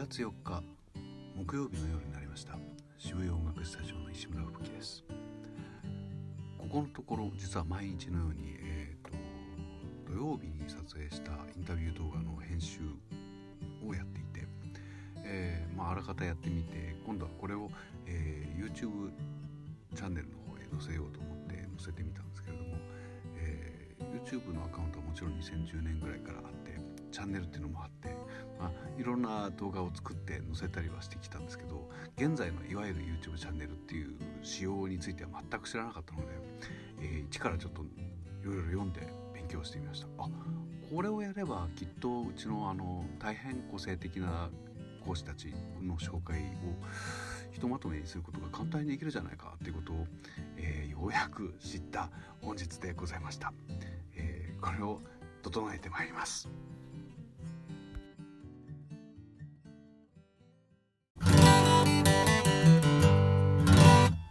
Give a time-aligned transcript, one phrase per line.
[0.00, 0.62] 月4日
[1.36, 2.56] 木曜日の夜になりました。
[2.96, 5.04] 渋谷音楽スタジオの石村吹雪です。
[6.56, 9.14] ここのところ実は毎日のように、えーと、
[10.10, 12.80] 土曜日に撮影したインタビュー動画の編集
[13.86, 14.48] をやっていて、
[15.22, 17.70] えー、まあ、らかたやってみて今度はこれを、
[18.06, 19.10] えー、YouTube
[19.94, 22.70] チャンネルの方へ載せようと思って載せてみたんですけれども、
[23.36, 26.80] えー、YouTube のアカウントはもちろん2010年ぐらいからあって
[27.12, 28.16] チャンネルっていうのもあって
[28.60, 34.10] まあ、いろんな動画を作って載せたりはしてきたんですけど現在のいわゆる YouTube チャンネルっていう
[34.42, 36.26] 仕様については全く知らなかったので、
[37.00, 37.86] えー、一からちょっとい
[38.44, 39.00] ろいろ読んで
[39.32, 40.06] 勉強してみました。
[40.18, 40.28] あ
[40.94, 44.50] これをやればきっとうちのあの大変個性的な
[45.04, 46.42] 講師たちの紹介を
[47.52, 50.06] ひとまとめにすることが簡単にできるじゃないかっていうことを、
[50.56, 52.10] えー、ようやく知った
[52.42, 53.52] 本日でございました、
[54.16, 55.00] えー、これを
[55.42, 56.48] 整えてまいります。